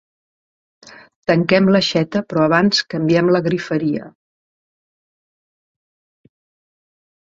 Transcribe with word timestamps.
Tanquem 1.31 1.69
l'aixeta, 1.75 2.23
però 2.33 2.47
abans 2.47 2.81
canviem 2.95 3.31
la 3.37 3.45
“griferia”. 3.51 4.11